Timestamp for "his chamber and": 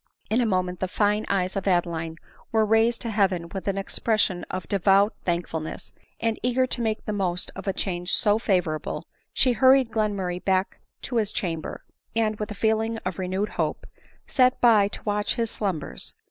11.17-12.39